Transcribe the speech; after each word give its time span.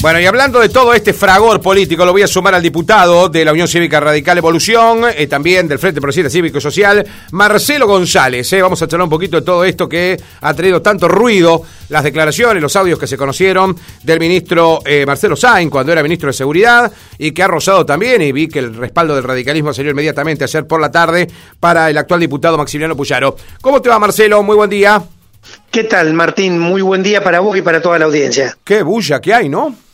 Bueno, 0.00 0.20
y 0.20 0.26
hablando 0.26 0.60
de 0.60 0.68
todo 0.68 0.94
este 0.94 1.12
fragor 1.12 1.60
político, 1.60 2.04
lo 2.04 2.12
voy 2.12 2.22
a 2.22 2.28
sumar 2.28 2.54
al 2.54 2.62
diputado 2.62 3.28
de 3.28 3.44
la 3.44 3.50
Unión 3.50 3.66
Cívica 3.66 3.98
Radical 3.98 4.38
Evolución, 4.38 5.00
eh, 5.12 5.26
también 5.26 5.66
del 5.66 5.80
Frente 5.80 6.00
Progresista 6.00 6.30
Cívico 6.30 6.58
y 6.58 6.60
Social, 6.60 7.04
Marcelo 7.32 7.88
González. 7.88 8.52
Eh. 8.52 8.62
Vamos 8.62 8.80
a 8.80 8.86
charlar 8.86 9.06
un 9.06 9.10
poquito 9.10 9.40
de 9.40 9.42
todo 9.42 9.64
esto 9.64 9.88
que 9.88 10.16
ha 10.40 10.54
traído 10.54 10.80
tanto 10.80 11.08
ruido, 11.08 11.62
las 11.88 12.04
declaraciones, 12.04 12.62
los 12.62 12.76
audios 12.76 12.96
que 12.96 13.08
se 13.08 13.16
conocieron 13.16 13.76
del 14.04 14.20
ministro 14.20 14.78
eh, 14.86 15.04
Marcelo 15.04 15.34
Sain 15.34 15.68
cuando 15.68 15.90
era 15.90 16.00
ministro 16.04 16.28
de 16.28 16.32
Seguridad 16.34 16.92
y 17.18 17.32
que 17.32 17.42
ha 17.42 17.48
rozado 17.48 17.84
también, 17.84 18.22
y 18.22 18.30
vi 18.30 18.46
que 18.46 18.60
el 18.60 18.76
respaldo 18.76 19.16
del 19.16 19.24
radicalismo 19.24 19.74
salió 19.74 19.90
inmediatamente 19.90 20.44
ayer 20.44 20.64
por 20.64 20.80
la 20.80 20.92
tarde 20.92 21.28
para 21.58 21.90
el 21.90 21.98
actual 21.98 22.20
diputado 22.20 22.56
Maximiliano 22.56 22.96
Puyaro. 22.96 23.34
¿Cómo 23.60 23.82
te 23.82 23.88
va, 23.88 23.98
Marcelo? 23.98 24.44
Muy 24.44 24.54
buen 24.54 24.70
día. 24.70 25.02
¿Qué 25.72 25.82
tal, 25.82 26.14
Martín? 26.14 26.60
Muy 26.60 26.82
buen 26.82 27.02
día 27.02 27.24
para 27.24 27.40
vos 27.40 27.56
y 27.56 27.62
para 27.62 27.82
toda 27.82 27.98
la 27.98 28.04
audiencia. 28.04 28.56
Qué 28.62 28.84
bulla 28.84 29.20
que 29.20 29.34
hay, 29.34 29.48
¿no? 29.48 29.87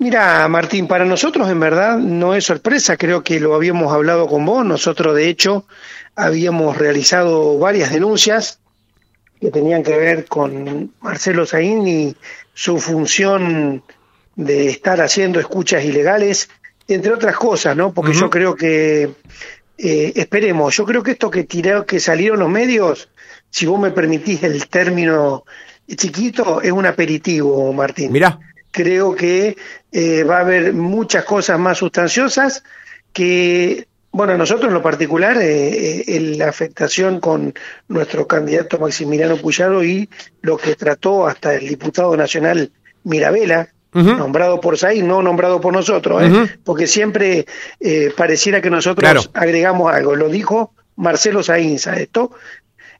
Mira, 0.00 0.48
Martín, 0.48 0.88
para 0.88 1.04
nosotros 1.04 1.50
en 1.50 1.60
verdad 1.60 1.98
no 1.98 2.34
es 2.34 2.46
sorpresa, 2.46 2.96
creo 2.96 3.22
que 3.22 3.38
lo 3.38 3.54
habíamos 3.54 3.92
hablado 3.92 4.26
con 4.28 4.46
vos, 4.46 4.64
nosotros 4.64 5.14
de 5.14 5.28
hecho 5.28 5.66
habíamos 6.16 6.78
realizado 6.78 7.58
varias 7.58 7.92
denuncias 7.92 8.60
que 9.38 9.50
tenían 9.50 9.82
que 9.82 9.94
ver 9.98 10.24
con 10.24 10.94
Marcelo 11.02 11.44
Saín 11.44 11.86
y 11.86 12.16
su 12.54 12.78
función 12.78 13.82
de 14.36 14.68
estar 14.70 15.02
haciendo 15.02 15.38
escuchas 15.38 15.84
ilegales, 15.84 16.48
entre 16.88 17.12
otras 17.12 17.36
cosas, 17.36 17.76
¿no? 17.76 17.92
Porque 17.92 18.14
yo 18.14 18.30
creo 18.30 18.56
que, 18.56 19.10
eh, 19.76 20.12
esperemos, 20.16 20.74
yo 20.74 20.86
creo 20.86 21.02
que 21.02 21.10
esto 21.10 21.30
que 21.30 21.44
tiró, 21.44 21.84
que 21.84 22.00
salieron 22.00 22.38
los 22.38 22.48
medios, 22.48 23.10
si 23.50 23.66
vos 23.66 23.78
me 23.78 23.90
permitís 23.90 24.42
el 24.44 24.66
término 24.66 25.44
chiquito, 25.94 26.62
es 26.62 26.72
un 26.72 26.86
aperitivo, 26.86 27.70
Martín. 27.74 28.12
Mira 28.12 28.40
creo 28.70 29.14
que 29.14 29.56
eh, 29.92 30.24
va 30.24 30.38
a 30.38 30.40
haber 30.40 30.72
muchas 30.72 31.24
cosas 31.24 31.58
más 31.58 31.78
sustanciosas 31.78 32.62
que, 33.12 33.86
bueno, 34.12 34.36
nosotros 34.36 34.68
en 34.68 34.74
lo 34.74 34.82
particular, 34.82 35.36
eh, 35.38 36.00
eh, 36.06 36.20
la 36.36 36.48
afectación 36.48 37.20
con 37.20 37.54
nuestro 37.88 38.26
candidato 38.26 38.78
Maximiliano 38.78 39.36
Puyaro 39.36 39.82
y 39.82 40.08
lo 40.42 40.56
que 40.56 40.76
trató 40.76 41.26
hasta 41.26 41.54
el 41.54 41.68
diputado 41.68 42.16
nacional 42.16 42.70
Mirabela, 43.04 43.68
nombrado 43.92 44.60
por 44.60 44.78
Saín, 44.78 45.08
no 45.08 45.20
nombrado 45.20 45.60
por 45.60 45.72
nosotros, 45.72 46.22
porque 46.62 46.86
siempre 46.86 47.44
pareciera 48.16 48.60
que 48.60 48.70
nosotros 48.70 49.30
agregamos 49.34 49.92
algo. 49.92 50.14
Lo 50.14 50.28
dijo 50.28 50.74
Marcelo 50.94 51.42
Sainz 51.42 51.88
a 51.88 51.98
esto, 51.98 52.30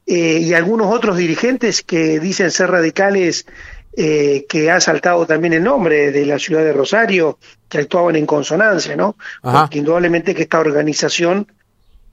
y 0.05 0.53
algunos 0.53 0.93
otros 0.93 1.15
dirigentes 1.15 1.81
que 1.81 2.19
dicen 2.19 2.51
ser 2.51 2.71
radicales 2.71 3.45
eh, 3.95 4.45
que 4.47 4.71
ha 4.71 4.79
saltado 4.79 5.25
también 5.25 5.53
el 5.53 5.63
nombre 5.63 6.11
de 6.11 6.25
la 6.25 6.39
ciudad 6.39 6.63
de 6.63 6.73
Rosario, 6.73 7.39
que 7.67 7.79
actuaban 7.79 8.15
en 8.15 8.25
consonancia, 8.25 8.95
¿no? 8.95 9.17
Porque 9.41 9.79
indudablemente 9.79 10.33
que 10.33 10.43
esta 10.43 10.59
organización 10.59 11.47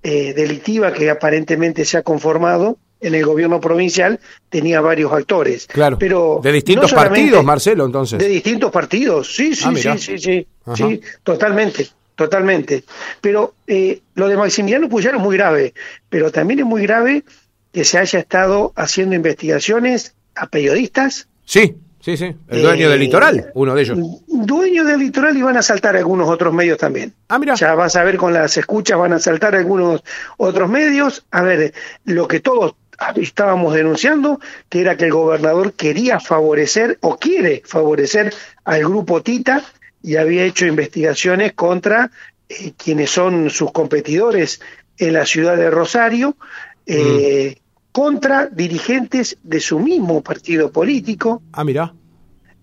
eh, 0.03 0.33
delictiva 0.34 0.93
que 0.93 1.11
aparentemente 1.11 1.84
se 1.84 1.99
ha 1.99 2.03
conformado 2.03 2.79
en 3.01 3.15
el 3.15 3.25
gobierno 3.25 3.61
provincial 3.61 4.19
tenía 4.49 4.81
varios 4.81 5.12
actores. 5.12 5.67
Claro. 5.67 5.99
Pero 5.99 6.41
de 6.43 6.53
distintos 6.53 6.93
partidos, 6.93 7.45
Marcelo, 7.45 7.87
entonces. 7.87 8.19
De 8.19 8.29
distintos 8.29 8.71
partidos, 8.71 9.34
sí, 9.34 9.55
sí, 9.55 9.65
ah, 9.67 9.97
sí, 9.99 10.19
sí, 10.19 10.47
sí, 10.75 11.01
totalmente, 11.23 11.89
totalmente. 12.15 12.84
Pero 13.21 13.55
eh, 13.67 14.01
lo 14.15 14.29
de 14.29 14.37
Maximiliano 14.37 14.89
Puyaro 14.89 15.19
es 15.19 15.23
muy 15.23 15.37
grave, 15.37 15.75
pero 16.09 16.31
también 16.31 16.61
es 16.61 16.67
muy 16.67 16.83
grave 16.83 17.25
que 17.73 17.84
se 17.84 17.99
haya 17.99 18.19
estado 18.19 18.73
haciendo 18.77 19.15
investigaciones 19.15 20.15
a 20.34 20.47
periodistas, 20.47 21.29
Sí, 21.48 21.77
sí, 21.98 22.14
sí. 22.18 22.36
El 22.46 22.62
dueño 22.62 22.91
del 22.91 23.00
eh, 23.00 23.04
litoral, 23.04 23.50
uno 23.54 23.74
de 23.74 23.80
ellos. 23.80 23.98
Dueño 24.27 24.84
del 24.84 24.98
litoral 24.98 25.34
y 25.34 25.41
van 25.41 25.56
a 25.56 25.62
saltar 25.62 25.96
algunos 25.96 26.28
otros 26.28 26.52
medios 26.52 26.77
también. 26.77 27.14
Ah, 27.28 27.38
mira. 27.38 27.54
Ya 27.54 27.74
vas 27.74 27.96
a 27.96 28.04
ver 28.04 28.18
con 28.18 28.34
las 28.34 28.54
escuchas, 28.58 28.98
van 28.98 29.14
a 29.14 29.18
saltar 29.18 29.54
algunos 29.54 30.04
otros 30.36 30.69
medios. 30.69 31.25
A 31.31 31.41
ver, 31.41 31.72
lo 32.04 32.28
que 32.28 32.41
todos 32.41 32.75
estábamos 33.16 33.72
denunciando, 33.72 34.41
que 34.69 34.82
era 34.82 34.98
que 34.98 35.06
el 35.06 35.12
gobernador 35.12 35.72
quería 35.72 36.20
favorecer 36.20 36.98
o 37.00 37.16
quiere 37.16 37.62
favorecer 37.64 38.34
al 38.66 38.81
grupo 38.81 39.22
Tita 39.22 39.64
y 40.03 40.16
había 40.16 40.44
hecho 40.44 40.66
investigaciones 40.66 41.54
contra 41.54 42.10
eh, 42.50 42.72
quienes 42.76 43.08
son 43.08 43.48
sus 43.48 43.72
competidores 43.72 44.60
en 44.98 45.14
la 45.14 45.25
ciudad 45.25 45.56
de 45.56 45.70
Rosario. 45.70 46.37
Eh, 46.84 47.56
mm 47.56 47.68
contra 47.98 48.47
dirigentes 48.47 49.38
de 49.42 49.59
su 49.59 49.81
mismo 49.81 50.22
partido 50.22 50.70
político. 50.70 51.42
Ah, 51.53 51.64
mira. 51.64 51.92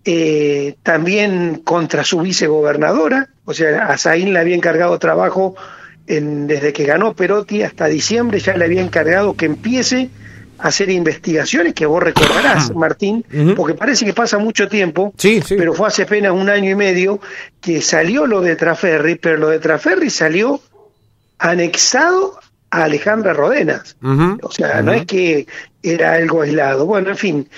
Eh, 0.02 0.76
también 0.82 1.60
contra 1.62 2.04
su 2.04 2.20
vicegobernadora, 2.22 3.28
o 3.44 3.52
sea, 3.52 3.88
a 3.88 3.98
Zain 3.98 4.32
le 4.32 4.38
había 4.38 4.56
encargado 4.56 4.98
trabajo 4.98 5.54
en, 6.06 6.46
desde 6.46 6.72
que 6.72 6.84
ganó 6.84 7.12
Perotti 7.12 7.62
hasta 7.62 7.84
diciembre, 7.84 8.40
ya 8.40 8.56
le 8.56 8.64
había 8.64 8.80
encargado 8.80 9.36
que 9.36 9.44
empiece 9.44 10.08
a 10.58 10.68
hacer 10.68 10.88
investigaciones 10.88 11.74
que 11.74 11.84
vos 11.84 12.02
recordarás, 12.02 12.74
Martín, 12.74 13.22
porque 13.56 13.74
parece 13.74 14.06
que 14.06 14.14
pasa 14.14 14.38
mucho 14.38 14.68
tiempo, 14.68 15.12
sí, 15.18 15.42
sí. 15.44 15.56
pero 15.58 15.74
fue 15.74 15.88
hace 15.88 16.04
apenas 16.04 16.32
un 16.32 16.48
año 16.48 16.70
y 16.70 16.74
medio 16.74 17.20
que 17.60 17.82
salió 17.82 18.26
lo 18.26 18.40
de 18.40 18.56
Traferri, 18.56 19.16
pero 19.16 19.36
lo 19.36 19.48
de 19.50 19.58
Traferri 19.58 20.08
salió 20.08 20.62
anexado 21.38 22.38
a 22.70 22.84
Alejandra 22.84 23.32
Rodenas. 23.32 23.96
o 24.02 24.50
sea, 24.50 24.82
no 24.82 24.92
es 24.92 25.06
que 25.06 25.46
era 25.82 26.14
algo 26.14 26.42
aislado. 26.42 26.86
Bueno, 26.86 27.10
en 27.10 27.16
fin, 27.16 27.48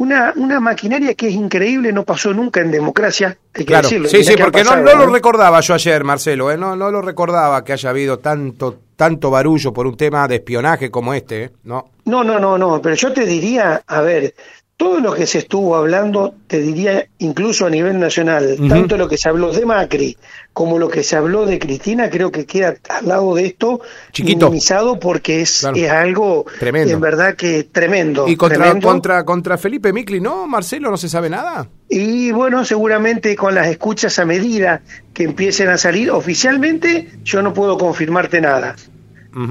una, 0.00 0.32
una 0.36 0.60
maquinaria 0.60 1.14
que 1.14 1.28
es 1.28 1.34
increíble, 1.34 1.92
no 1.92 2.04
pasó 2.04 2.32
nunca 2.32 2.60
en 2.60 2.70
democracia, 2.70 3.36
hay 3.52 3.64
que 3.66 3.76
decirlo. 3.76 4.08
Sí, 4.08 4.24
sí, 4.24 4.34
porque 4.40 4.64
no, 4.64 4.76
no, 4.76 4.94
lo 4.94 5.06
recordaba 5.06 5.60
yo 5.60 5.74
ayer, 5.74 6.04
Marcelo, 6.04 6.50
¿eh? 6.50 6.56
no, 6.56 6.74
no 6.74 6.90
lo 6.90 7.02
recordaba 7.02 7.62
que 7.62 7.74
haya 7.74 7.90
habido 7.90 8.18
tanto, 8.18 8.78
tanto 8.96 9.30
barullo 9.30 9.74
por 9.74 9.86
un 9.86 9.98
tema 9.98 10.26
de 10.26 10.36
espionaje 10.36 10.90
como 10.90 11.12
este, 11.12 11.44
¿eh? 11.44 11.50
¿no? 11.64 11.90
No, 12.06 12.24
no, 12.24 12.40
no, 12.40 12.56
no, 12.56 12.80
pero 12.80 12.94
yo 12.94 13.12
te 13.12 13.26
diría, 13.26 13.82
a 13.86 14.00
ver, 14.00 14.34
todo 14.80 14.98
lo 14.98 15.12
que 15.12 15.26
se 15.26 15.36
estuvo 15.36 15.76
hablando, 15.76 16.32
te 16.46 16.58
diría 16.58 17.06
incluso 17.18 17.66
a 17.66 17.70
nivel 17.70 18.00
nacional, 18.00 18.56
tanto 18.66 18.96
lo 18.96 19.10
que 19.10 19.18
se 19.18 19.28
habló 19.28 19.52
de 19.52 19.66
Macri 19.66 20.16
como 20.54 20.78
lo 20.78 20.88
que 20.88 21.02
se 21.02 21.16
habló 21.16 21.44
de 21.44 21.58
Cristina, 21.58 22.08
creo 22.08 22.32
que 22.32 22.46
queda 22.46 22.76
al 22.88 23.06
lado 23.06 23.34
de 23.34 23.44
esto 23.44 23.82
Chiquito. 24.10 24.46
minimizado 24.46 24.98
porque 24.98 25.42
es, 25.42 25.68
es 25.74 25.90
algo 25.90 26.46
tremendo. 26.58 26.94
en 26.94 26.98
verdad 26.98 27.36
que 27.36 27.64
tremendo. 27.64 28.26
¿Y 28.26 28.36
contra, 28.36 28.80
contra, 28.80 29.22
contra 29.26 29.58
Felipe 29.58 29.92
Micli 29.92 30.18
no, 30.18 30.46
Marcelo, 30.46 30.90
no 30.90 30.96
se 30.96 31.10
sabe 31.10 31.28
nada? 31.28 31.68
Y 31.90 32.30
bueno, 32.30 32.64
seguramente 32.64 33.36
con 33.36 33.54
las 33.54 33.66
escuchas 33.66 34.18
a 34.18 34.24
medida 34.24 34.80
que 35.12 35.24
empiecen 35.24 35.68
a 35.68 35.76
salir, 35.76 36.10
oficialmente 36.10 37.10
yo 37.22 37.42
no 37.42 37.52
puedo 37.52 37.76
confirmarte 37.76 38.40
nada. 38.40 38.76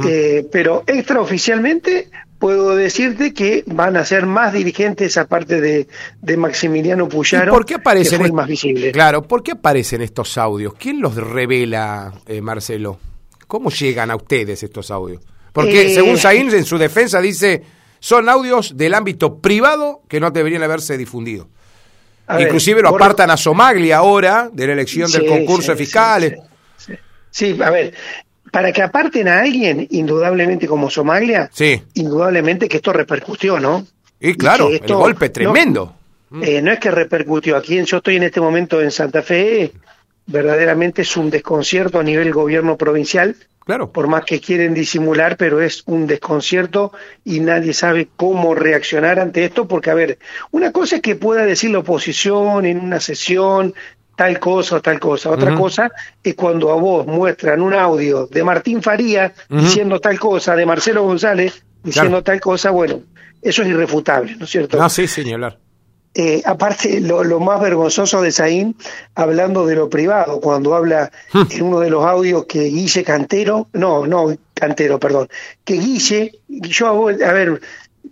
Eh, 0.07 0.47
pero 0.51 0.83
extraoficialmente 0.87 2.09
puedo 2.39 2.75
decirte 2.75 3.33
que 3.33 3.63
van 3.67 3.97
a 3.97 4.05
ser 4.05 4.25
más 4.25 4.53
dirigentes 4.53 5.17
aparte 5.17 5.59
de, 5.59 5.87
de 6.21 6.37
Maximiliano 6.37 7.07
Puyaro, 7.07 7.51
por 7.51 7.65
qué 7.65 7.75
aparecen 7.75 8.23
que 8.23 8.31
más 8.31 8.47
visible. 8.47 8.91
Claro, 8.91 9.21
¿por 9.21 9.43
qué 9.43 9.51
aparecen 9.51 10.01
estos 10.01 10.37
audios? 10.37 10.73
¿Quién 10.79 11.01
los 11.01 11.15
revela, 11.15 12.13
eh, 12.25 12.41
Marcelo? 12.41 12.99
¿Cómo 13.45 13.69
llegan 13.69 14.09
a 14.09 14.15
ustedes 14.15 14.63
estos 14.63 14.89
audios? 14.89 15.21
Porque 15.51 15.87
eh, 15.87 15.93
según 15.93 16.17
Sainz 16.17 16.53
en 16.53 16.63
su 16.63 16.77
defensa 16.77 17.19
dice, 17.19 17.61
son 17.99 18.29
audios 18.29 18.77
del 18.77 18.93
ámbito 18.93 19.39
privado 19.39 20.01
que 20.07 20.19
no 20.19 20.31
deberían 20.31 20.63
haberse 20.63 20.97
difundido. 20.97 21.49
Inclusive 22.39 22.81
lo 22.81 22.89
apartan 22.89 23.31
a 23.31 23.37
Somaglia 23.37 23.97
ahora 23.97 24.49
de 24.53 24.67
la 24.67 24.73
elección 24.73 25.11
del 25.11 25.25
concurso 25.25 25.71
de 25.71 25.77
fiscales. 25.77 26.33
Sí, 27.31 27.57
a 27.61 27.69
ver, 27.71 27.93
para 28.51 28.71
que 28.71 28.81
aparten 28.81 29.27
a 29.27 29.39
alguien, 29.39 29.87
indudablemente 29.91 30.67
como 30.67 30.89
Somalia, 30.89 31.49
sí. 31.53 31.81
indudablemente 31.93 32.67
que 32.67 32.77
esto 32.77 32.93
repercutió, 32.93 33.59
¿no? 33.59 33.85
Y 34.19 34.33
claro, 34.33 34.69
el 34.69 34.79
golpe 34.79 35.29
tremendo. 35.29 35.95
No, 36.29 36.43
eh, 36.43 36.61
no 36.61 36.71
es 36.71 36.79
que 36.79 36.91
repercutió, 36.91 37.57
aquí 37.57 37.83
yo 37.83 37.97
estoy 37.97 38.17
en 38.17 38.23
este 38.23 38.41
momento 38.41 38.81
en 38.81 38.91
Santa 38.91 39.21
Fe, 39.21 39.71
verdaderamente 40.27 41.01
es 41.01 41.17
un 41.17 41.29
desconcierto 41.29 41.99
a 41.99 42.03
nivel 42.03 42.31
gobierno 42.31 42.77
provincial, 42.77 43.35
claro. 43.65 43.91
por 43.91 44.07
más 44.07 44.25
que 44.25 44.39
quieren 44.39 44.73
disimular, 44.73 45.37
pero 45.37 45.59
es 45.59 45.83
un 45.87 46.05
desconcierto 46.05 46.91
y 47.25 47.39
nadie 47.39 47.73
sabe 47.73 48.09
cómo 48.15 48.53
reaccionar 48.53 49.19
ante 49.19 49.43
esto, 49.43 49.67
porque 49.67 49.89
a 49.89 49.95
ver, 49.95 50.19
una 50.51 50.71
cosa 50.71 50.97
es 50.97 51.01
que 51.01 51.15
pueda 51.15 51.45
decir 51.45 51.71
la 51.71 51.79
oposición 51.79 52.65
en 52.65 52.79
una 52.79 52.99
sesión, 52.99 53.73
tal 54.19 54.37
cosa 54.37 54.75
o 54.75 54.81
tal 54.81 54.99
cosa. 54.99 55.29
Otra 55.29 55.55
cosa 55.55 55.89
es 56.21 56.35
cuando 56.35 56.71
a 56.71 56.75
vos 56.75 57.07
muestran 57.07 57.61
un 57.61 57.73
audio 57.73 58.27
de 58.27 58.43
Martín 58.43 58.83
Faría 58.83 59.33
diciendo 59.47 60.01
tal 60.01 60.19
cosa, 60.19 60.57
de 60.57 60.65
Marcelo 60.65 61.03
González 61.03 61.63
diciendo 61.81 62.21
tal 62.21 62.41
cosa, 62.41 62.69
bueno, 62.71 62.99
eso 63.41 63.61
es 63.61 63.69
irrefutable, 63.69 64.35
¿no 64.35 64.43
es 64.43 64.51
cierto? 64.51 64.77
No, 64.77 64.89
sí, 64.89 65.07
señalar. 65.07 65.57
Eh, 66.13 66.41
aparte, 66.45 66.99
lo, 66.99 67.39
más 67.39 67.61
vergonzoso 67.61 68.21
de 68.21 68.33
Saín, 68.33 68.75
hablando 69.15 69.65
de 69.65 69.77
lo 69.77 69.89
privado, 69.89 70.41
cuando 70.41 70.75
habla 70.75 71.09
hmm. 71.31 71.43
en 71.51 71.61
uno 71.63 71.79
de 71.79 71.89
los 71.89 72.03
audios 72.03 72.43
que 72.45 72.63
Guille 72.63 73.05
Cantero, 73.05 73.69
no, 73.71 74.05
no, 74.05 74.35
Cantero, 74.53 74.99
perdón, 74.99 75.29
que 75.63 75.75
Guille, 75.75 76.33
yo, 76.49 77.07
a 77.07 77.31
ver, 77.31 77.61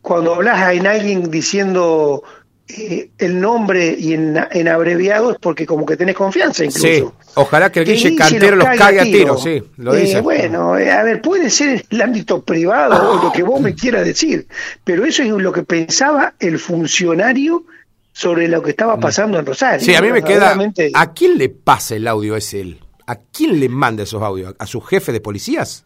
cuando 0.01 0.35
hablas 0.35 0.71
en 0.73 0.87
alguien 0.87 1.29
diciendo 1.29 2.23
eh, 2.69 3.11
el 3.17 3.39
nombre 3.39 3.95
y 3.97 4.13
en, 4.13 4.37
en, 4.51 4.67
abreviado 4.67 5.31
es 5.31 5.37
porque 5.39 5.65
como 5.65 5.85
que 5.85 5.95
tenés 5.95 6.15
confianza 6.15 6.65
incluso. 6.65 6.87
Sí, 6.87 7.03
ojalá 7.35 7.71
que 7.71 7.79
el 7.79 7.85
Guille 7.85 8.15
Cantero 8.15 8.57
los 8.57 8.67
cague 8.77 8.99
a 8.99 9.03
tiro, 9.03 9.37
sí, 9.37 9.63
lo 9.77 9.95
eh, 9.95 10.01
dice. 10.01 10.19
bueno, 10.19 10.77
eh, 10.77 10.91
a 10.91 11.01
ver, 11.03 11.21
puede 11.21 11.49
ser 11.49 11.85
el 11.89 12.01
ámbito 12.01 12.41
privado 12.43 13.11
o 13.11 13.23
lo 13.23 13.31
que 13.31 13.41
vos 13.41 13.61
me 13.61 13.73
quieras 13.73 14.05
decir, 14.05 14.47
pero 14.83 15.05
eso 15.05 15.23
es 15.23 15.29
lo 15.29 15.53
que 15.53 15.63
pensaba 15.63 16.33
el 16.39 16.59
funcionario 16.59 17.63
sobre 18.11 18.49
lo 18.49 18.61
que 18.61 18.71
estaba 18.71 18.97
mm. 18.97 18.99
pasando 18.99 19.39
en 19.39 19.45
Rosario. 19.45 19.85
Sí, 19.85 19.95
a 19.95 20.01
mí 20.01 20.11
me 20.11 20.23
queda... 20.23 20.57
¿A 20.93 21.13
quién 21.13 21.37
le 21.37 21.49
pasa 21.49 21.95
el 21.95 22.07
audio 22.07 22.35
ese 22.35 22.59
él? 22.61 22.79
¿A 23.05 23.15
quién 23.15 23.59
le 23.59 23.69
manda 23.69 24.03
esos 24.03 24.21
audios? 24.21 24.55
¿A 24.59 24.65
su 24.65 24.81
jefe 24.81 25.13
de 25.13 25.21
policías? 25.21 25.85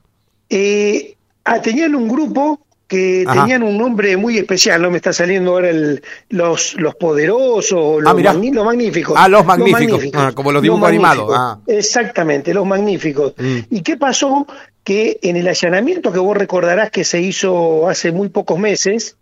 Eh, 0.50 1.16
ah, 1.44 1.62
tenían 1.62 1.94
un 1.94 2.08
grupo 2.08 2.66
que 2.92 3.24
tenían 3.26 3.64
un 3.64 3.78
nombre 3.78 4.18
muy 4.18 4.38
especial, 4.38 4.82
no 4.82 4.92
me 4.92 4.98
está 4.98 5.14
saliendo 5.14 5.52
ahora 5.52 5.70
el, 5.70 6.04
los, 6.28 6.74
los 6.74 6.94
poderosos, 6.96 8.04
los, 8.04 8.06
ah, 8.06 8.34
magníficos. 8.34 9.16
Ah, 9.18 9.30
los 9.30 9.46
magníficos, 9.46 10.04
ah, 10.14 10.34
como 10.36 10.52
los 10.52 10.62
dibujos 10.62 10.90
animados. 10.90 11.32
Ah. 11.34 11.58
Exactamente, 11.68 12.54
los 12.54 12.66
magníficos. 12.66 13.34
Mm. 13.38 13.60
¿Y 13.70 13.82
qué 13.82 13.96
pasó? 13.96 14.46
Que 14.84 15.20
en 15.22 15.38
el 15.38 15.48
allanamiento 15.48 16.12
que 16.12 16.20
vos 16.20 16.36
recordarás 16.36 16.92
que 16.92 17.06
se 17.06 17.22
hizo 17.22 17.88
hace 17.88 18.12
muy 18.12 18.28
pocos 18.28 18.60
meses, 18.60 19.16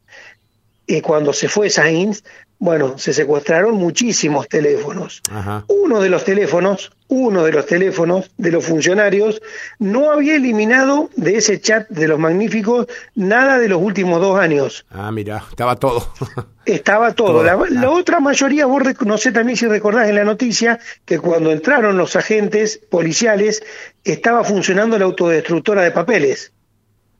eh, 0.87 1.03
cuando 1.03 1.31
se 1.31 1.47
fue 1.47 1.69
Sainz, 1.69 2.23
bueno, 2.59 2.97
se 2.97 3.13
secuestraron 3.13 3.75
muchísimos 3.75 4.49
teléfonos. 4.49 5.21
Uno 5.67 6.01
de 6.01 6.09
los 6.09 6.25
teléfonos, 6.25 6.91
uno 7.07 7.45
de 7.45 7.53
los 7.53 7.65
teléfonos 7.65 8.29
de 8.37 8.51
los 8.51 8.65
funcionarios 8.65 9.41
no 9.79 10.11
había 10.11 10.35
eliminado 10.35 11.09
de 11.15 11.37
ese 11.37 11.61
chat 11.61 11.87
de 11.87 12.09
los 12.09 12.19
magníficos 12.19 12.87
nada 13.15 13.57
de 13.59 13.69
los 13.69 13.81
últimos 13.81 14.19
dos 14.19 14.37
años. 14.37 14.85
Ah, 14.91 15.09
mira, 15.09 15.41
estaba 15.49 15.77
todo. 15.77 16.11
estaba 16.65 17.13
todo. 17.13 17.43
La, 17.43 17.57
la, 17.69 17.89
otra 17.89 18.19
mayoría, 18.19 18.65
vos 18.65 18.83
no 19.05 19.17
sé 19.17 19.31
también 19.31 19.55
si 19.55 19.65
recordás 19.65 20.09
en 20.09 20.15
la 20.15 20.25
noticia 20.25 20.79
que 21.05 21.17
cuando 21.17 21.53
entraron 21.53 21.97
los 21.97 22.17
agentes 22.17 22.77
policiales 22.89 23.63
estaba 24.03 24.43
funcionando 24.43 24.99
la 24.99 25.05
autodestructora 25.05 25.81
de 25.83 25.91
papeles. 25.91 26.51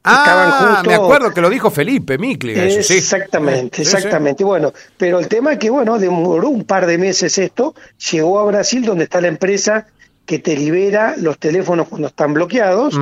Ah, 0.04 0.82
me 0.86 0.94
acuerdo 0.94 1.34
que 1.34 1.42
lo 1.42 1.50
dijo 1.50 1.70
Felipe 1.70 2.18
Micle. 2.18 2.80
Exactamente, 2.80 3.82
exactamente. 3.82 4.44
Bueno, 4.44 4.74
pero 4.98 5.20
el 5.20 5.28
tema 5.28 5.54
es 5.54 5.60
que, 5.60 5.70
bueno, 5.70 6.00
demoró 6.00 6.50
un 6.50 6.64
par 6.64 6.86
de 6.86 6.98
meses 6.98 7.38
esto, 7.38 7.76
llegó 8.12 8.40
a 8.40 8.46
Brasil 8.46 8.86
donde 8.86 9.04
está 9.06 9.22
la 9.22 9.28
empresa 9.28 9.88
que 10.26 10.40
te 10.40 10.56
libera 10.56 11.16
los 11.18 11.38
teléfonos 11.38 11.88
cuando 11.88 12.08
están 12.08 12.34
bloqueados. 12.34 13.00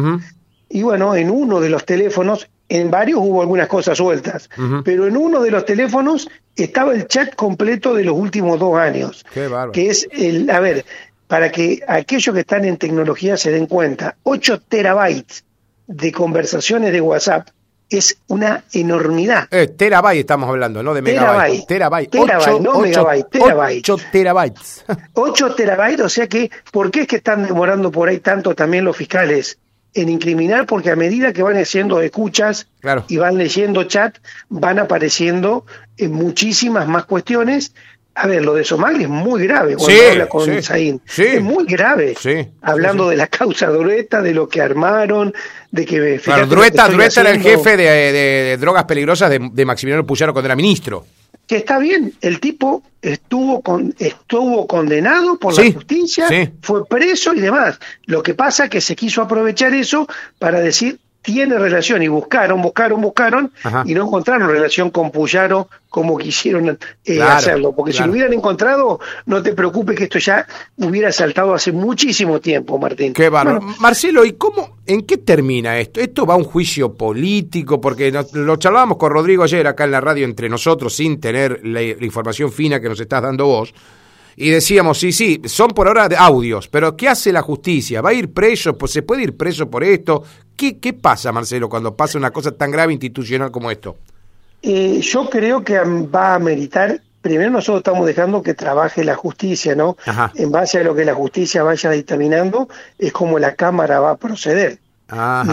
Y 0.70 0.82
bueno, 0.82 1.16
en 1.16 1.30
uno 1.30 1.60
de 1.60 1.70
los 1.70 1.86
teléfonos, 1.86 2.50
en 2.68 2.92
varios 2.92 3.20
hubo 3.22 3.42
algunas 3.42 3.68
cosas 3.68 3.98
sueltas, 3.98 4.50
pero 4.84 5.08
en 5.08 5.16
uno 5.16 5.42
de 5.42 5.52
los 5.52 5.66
teléfonos 5.66 6.30
estaba 6.56 6.94
el 6.94 7.08
chat 7.08 7.36
completo 7.36 7.94
de 7.94 8.04
los 8.04 8.18
últimos 8.18 8.60
dos 8.60 8.78
años. 8.78 9.26
Qué 9.34 9.50
que 9.72 9.90
es 9.90 10.08
el, 10.12 10.50
a 10.50 10.60
ver, 10.60 10.86
para 11.28 11.52
que 11.52 11.82
aquellos 11.88 12.34
que 12.34 12.42
están 12.42 12.66
en 12.66 12.78
tecnología 12.78 13.38
se 13.38 13.52
den 13.52 13.68
cuenta, 13.68 14.16
8 14.24 14.62
terabytes 14.68 15.44
de 15.88 16.12
conversaciones 16.12 16.92
de 16.92 17.02
WhatsApp 17.02 17.50
es 17.90 18.18
una 18.28 18.64
enormidad. 18.74 19.48
Eh, 19.50 19.68
terabyte 19.68 20.20
estamos 20.20 20.50
hablando, 20.50 20.84
no 20.84 20.94
de 20.94 21.02
megabytes. 21.02 21.68
Terabyte. 21.68 22.12
Terabyte, 22.12 22.62
no 22.62 22.80
megabyte, 22.82 23.30
terabyte. 23.30 23.90
8 23.90 23.98
terabytes. 24.12 24.86
8 25.14 25.56
terabytes, 25.56 26.02
o 26.02 26.10
sea 26.10 26.28
que, 26.28 26.52
¿por 26.72 26.92
qué 26.92 27.02
es 27.02 27.08
que 27.08 27.18
están 27.18 27.46
demorando 27.46 27.92
por 27.92 28.10
ahí 28.10 28.20
tanto 28.20 28.54
también 28.56 28.84
los 28.84 28.98
fiscales 28.98 29.58
en 29.94 30.10
incriminar? 30.10 30.66
Porque 30.66 30.92
a 30.92 30.96
medida 30.98 31.32
que 31.32 31.42
van 31.42 31.58
haciendo 31.58 32.02
escuchas 32.02 32.68
y 33.08 33.18
van 33.18 33.38
leyendo 33.38 33.86
chat, 33.86 34.18
van 34.50 34.80
apareciendo 34.80 35.66
en 35.96 36.12
muchísimas 36.12 36.88
más 36.88 37.06
cuestiones 37.06 37.74
a 38.18 38.26
ver, 38.26 38.44
lo 38.44 38.56
de 38.56 38.64
Somalia 38.64 39.04
es 39.04 39.10
muy 39.10 39.44
grave 39.44 39.76
cuando 39.76 40.02
habla 40.10 40.28
con 40.28 40.64
sí, 40.64 41.00
Es 41.18 41.42
muy 41.42 41.66
grave. 41.66 42.16
Hablando 42.62 43.10
de 43.10 43.16
la 43.16 43.28
causa 43.28 43.68
Drueta, 43.68 44.22
de 44.22 44.34
lo 44.34 44.50
que 44.50 44.60
armaron, 44.60 45.34
de 45.72 45.86
que... 45.86 46.20
Claro, 46.24 46.48
Drueta, 46.48 46.88
era 46.88 47.30
el 47.30 47.42
jefe 47.42 47.78
de, 47.78 48.58
drogas 48.58 48.86
peligrosas 48.86 49.30
de, 49.30 49.66
Maximiliano 49.66 50.06
Puyaro 50.06 50.34
cuando 50.34 50.48
era 50.48 50.56
ministro. 50.56 51.06
Que 51.46 51.58
está 51.58 51.78
bien, 51.80 52.14
el 52.22 52.40
tipo 52.40 52.84
estuvo, 53.02 53.62
con, 53.62 53.96
estuvo 54.00 54.68
condenado 54.68 55.38
por 55.38 55.56
la 55.58 55.72
justicia, 55.72 56.28
fue 56.62 56.86
preso 56.88 57.34
y 57.34 57.40
demás. 57.40 57.80
Lo 58.06 58.24
que 58.24 58.34
pasa 58.34 58.66
es 58.66 58.70
que 58.70 58.82
se 58.82 58.96
quiso 58.96 59.22
aprovechar 59.22 59.74
eso 59.74 60.08
para 60.40 60.60
decir, 60.60 61.00
tiene 61.28 61.60
relación 61.60 62.02
y 62.02 62.08
buscaron, 62.08 62.62
buscaron, 62.62 63.02
buscaron 63.02 63.52
y 63.84 63.94
no 63.94 64.06
encontraron 64.06 64.48
relación 64.48 64.92
con 64.92 65.12
Puyaro 65.12 65.68
como 65.90 66.18
quisieron 66.18 66.80
eh, 67.04 67.22
hacerlo. 67.22 67.74
Porque 67.76 67.92
si 67.92 68.02
lo 68.02 68.12
hubieran 68.12 68.32
encontrado, 68.32 69.02
no 69.26 69.44
te 69.44 69.52
preocupes 69.52 69.98
que 69.98 70.06
esto 70.06 70.20
ya 70.20 70.48
hubiera 70.78 71.12
saltado 71.12 71.54
hace 71.54 71.74
muchísimo 71.74 72.40
tiempo, 72.40 72.78
Martín. 72.78 73.12
Qué 73.12 73.28
bárbaro. 73.28 73.60
Marcelo, 73.82 74.24
¿y 74.24 74.34
cómo, 74.34 74.78
en 74.86 75.02
qué 75.02 75.18
termina 75.18 75.78
esto? 75.78 76.00
¿Esto 76.00 76.26
va 76.26 76.36
a 76.36 76.38
un 76.38 76.46
juicio 76.46 76.94
político? 76.94 77.82
Porque 77.82 78.10
lo 78.32 78.56
charlábamos 78.56 78.96
con 78.96 79.12
Rodrigo 79.12 79.44
ayer 79.44 79.68
acá 79.68 79.84
en 79.84 79.92
la 79.92 80.00
radio 80.00 80.24
entre 80.24 80.48
nosotros 80.48 80.96
sin 80.96 81.20
tener 81.20 81.60
la 81.66 81.82
información 81.82 82.54
fina 82.54 82.80
que 82.80 82.88
nos 82.88 83.02
estás 83.02 83.22
dando 83.22 83.48
vos 83.48 83.74
y 84.40 84.52
decíamos, 84.52 85.00
sí, 85.00 85.12
sí, 85.12 85.42
son 85.46 85.70
por 85.70 85.88
ahora 85.88 86.08
audios, 86.20 86.68
pero 86.68 86.96
¿qué 86.96 87.10
hace 87.10 87.34
la 87.34 87.42
justicia? 87.42 88.02
¿Va 88.02 88.12
a 88.12 88.14
ir 88.14 88.32
preso? 88.32 88.78
Pues, 88.78 88.92
¿Se 88.92 89.02
puede 89.02 89.24
ir 89.24 89.36
preso 89.36 89.68
por 89.68 89.84
esto? 89.84 90.24
¿Qué, 90.58 90.80
qué 90.80 90.92
pasa, 90.92 91.32
Marcelo, 91.32 91.70
cuando 91.70 91.96
pasa 91.96 92.18
una 92.18 92.32
cosa 92.32 92.52
tan 92.52 92.72
grave 92.72 92.92
institucional 92.92 93.52
como 93.52 93.70
esto? 93.70 93.96
Eh, 94.64 95.00
yo 95.02 95.30
creo 95.30 95.64
que 95.64 95.80
va 95.80 96.34
a 96.34 96.40
meritar, 96.40 97.00
primero 97.22 97.52
nosotros 97.52 97.82
estamos 97.82 98.08
dejando 98.08 98.42
que 98.42 98.56
trabaje 98.56 99.04
la 99.04 99.16
justicia, 99.16 99.76
¿no? 99.76 99.98
En 100.34 100.52
base 100.52 100.80
a 100.80 100.84
lo 100.84 100.96
que 100.96 101.06
la 101.06 101.14
justicia 101.14 101.62
vaya 101.62 101.92
dictaminando, 101.92 102.68
es 102.98 103.14
como 103.14 103.38
la 103.38 103.54
Cámara 103.54 104.00
va 104.00 104.12
a 104.12 104.18
proceder. 104.18 104.80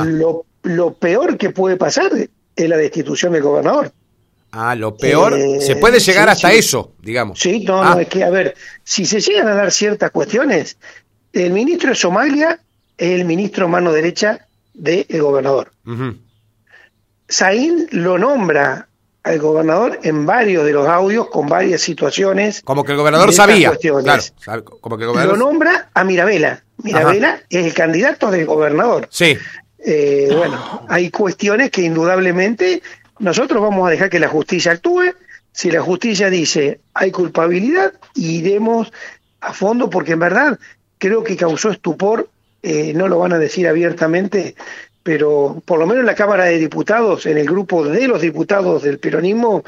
Lo, 0.07 0.47
lo 0.63 0.95
peor 0.95 1.37
que 1.37 1.51
puede 1.51 1.77
pasar 1.77 2.11
es 2.57 2.69
la 2.69 2.77
destitución 2.79 3.35
del 3.35 3.43
gobernador. 3.43 3.93
Ah, 4.53 4.75
lo 4.75 4.97
peor, 4.97 5.37
se 5.61 5.73
eh, 5.73 5.77
puede 5.77 5.99
llegar 5.99 6.29
hasta 6.29 6.53
eso, 6.53 6.93
digamos. 7.03 7.41
Sí, 7.41 7.65
no, 7.65 7.83
no, 7.85 7.93
ah. 7.93 8.03
es 8.03 8.09
que, 8.09 8.23
a 8.23 8.31
ver, 8.31 8.55
si 8.85 9.05
se 9.05 9.21
llegan 9.21 9.49
a 9.49 9.55
dar 9.55 9.73
ciertas 9.73 10.13
cuestiones, 10.13 10.79
el 11.33 11.53
ministro 11.53 11.91
de 11.91 11.97
Somalia 11.97 12.61
es 12.97 13.11
el 13.11 13.25
ministro 13.25 13.69
mano 13.69 13.93
derecha 13.93 14.47
del 14.75 15.07
gobernador. 15.21 15.73
Uh 15.87 16.15
lo 17.91 18.19
nombra 18.19 18.89
al 19.25 19.39
gobernador 19.39 19.99
en 20.03 20.27
varios 20.27 20.67
de 20.67 20.73
los 20.73 20.87
audios 20.87 21.29
con 21.31 21.49
varias 21.49 21.81
situaciones. 21.81 22.61
Como 22.63 22.85
que 22.85 22.93
el 22.93 22.99
gobernador 22.99 23.33
sabía. 23.33 23.73
Claro, 24.41 24.65
como 24.65 24.99
que 24.99 25.05
el 25.05 25.09
gobernador... 25.09 25.39
Lo 25.39 25.45
nombra 25.45 25.89
a 25.95 26.05
Mirabela. 26.05 26.63
Mirabela 26.83 27.41
es 27.49 27.65
el 27.65 27.73
candidato 27.73 28.31
del 28.31 28.45
gobernador. 28.45 29.09
Sí. 29.11 29.37
Eh, 29.79 30.29
bueno, 30.35 30.87
hay 30.89 31.11
cuestiones 31.11 31.71
que 31.71 31.83
indudablemente 31.83 32.83
nosotros 33.19 33.63
vamos 33.63 33.87
a 33.87 33.91
dejar 33.91 34.11
que 34.11 34.19
la 34.19 34.29
justicia 34.29 34.73
actúe. 34.73 35.15
Si 35.53 35.71
la 35.71 35.81
justicia 35.81 36.31
dice 36.31 36.81
hay 36.93 37.11
culpabilidad, 37.11 37.95
iremos 38.15 38.93
a 39.41 39.53
fondo 39.53 39.89
porque 39.89 40.13
en 40.13 40.19
verdad 40.19 40.59
creo 40.99 41.23
que 41.23 41.37
causó 41.37 41.71
estupor, 41.71 42.29
eh, 42.67 42.95
no 42.95 43.09
lo 43.09 43.19
van 43.19 43.35
a 43.35 43.39
decir 43.39 43.69
abiertamente, 43.69 44.55
pero 45.03 45.63
por 45.67 45.79
lo 45.79 45.87
menos 45.87 46.01
en 46.01 46.07
la 46.07 46.15
Cámara 46.15 46.45
de 46.45 46.59
Diputados, 46.59 47.27
en 47.27 47.37
el 47.37 47.45
grupo 47.45 47.85
de 47.85 48.09
los 48.09 48.23
diputados 48.23 48.83
del 48.83 48.99
peronismo, 48.99 49.63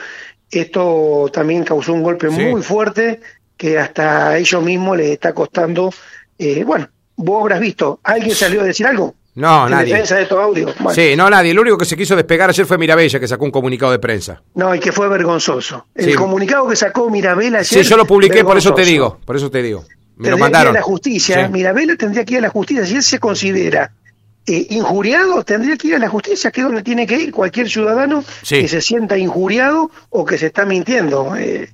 esto 0.50 1.28
también 1.30 1.62
causó 1.62 1.92
un 1.92 2.02
golpe 2.02 2.30
muy 2.30 2.62
fuerte 2.62 3.20
que 3.54 3.78
hasta 3.78 4.28
a 4.28 4.38
ellos 4.38 4.62
mismos 4.62 4.96
les 4.96 5.10
está 5.10 5.34
costando, 5.34 5.92
eh, 6.38 6.64
bueno, 6.64 6.88
vos 7.16 7.42
habrás 7.42 7.60
visto, 7.60 8.00
¿alguien 8.02 8.34
salió 8.34 8.62
a 8.62 8.64
decir 8.64 8.86
algo? 8.86 9.14
No, 9.34 9.68
nadie. 9.68 9.92
defensa 9.92 10.16
de 10.16 10.22
estos 10.22 10.38
audios. 10.38 10.74
Sí, 10.94 11.14
no, 11.14 11.28
nadie. 11.28 11.50
El 11.50 11.58
único 11.58 11.76
que 11.76 11.84
se 11.84 11.94
quiso 11.94 12.16
despegar 12.16 12.48
ayer 12.48 12.64
fue 12.64 12.78
Mirabella, 12.78 13.20
que 13.20 13.28
sacó 13.28 13.44
un 13.44 13.50
comunicado 13.50 13.92
de 13.92 13.98
prensa. 13.98 14.42
No, 14.54 14.74
y 14.74 14.80
que 14.80 14.92
fue 14.92 15.06
vergonzoso. 15.10 15.88
El 15.94 16.16
comunicado 16.16 16.66
que 16.66 16.76
sacó 16.76 17.10
Mirabella 17.10 17.58
ayer. 17.58 17.84
Sí, 17.84 17.90
yo 17.90 17.98
lo 17.98 18.06
publiqué, 18.06 18.42
por 18.42 18.56
eso 18.56 18.72
te 18.72 18.86
digo. 18.86 19.18
Por 19.26 19.36
eso 19.36 19.50
te 19.50 19.60
digo. 19.60 19.84
Me 20.16 20.30
lo 20.30 20.38
mandaron. 20.38 20.72
Que 20.72 20.76
ir 20.76 20.78
a 20.78 20.80
la 20.80 20.86
justicia. 20.86 21.48
Mirabella 21.48 21.96
tendría 21.96 22.24
que 22.24 22.34
ir 22.34 22.38
a 22.38 22.42
la 22.42 22.50
justicia. 22.50 22.86
Si 22.86 22.96
él 22.96 23.02
se 23.02 23.18
considera 23.18 23.92
eh, 24.46 24.66
injuriado, 24.70 25.42
tendría 25.44 25.76
que 25.76 25.88
ir 25.88 25.94
a 25.96 25.98
la 25.98 26.08
justicia, 26.08 26.50
que 26.50 26.60
es 26.60 26.66
donde 26.66 26.82
tiene 26.82 27.06
que 27.06 27.16
ir 27.16 27.32
cualquier 27.32 27.68
ciudadano 27.68 28.24
que 28.48 28.68
se 28.68 28.80
sienta 28.80 29.18
injuriado 29.18 29.90
o 30.10 30.24
que 30.24 30.38
se 30.38 30.46
está 30.46 30.64
mintiendo. 30.64 31.36
Eh, 31.36 31.68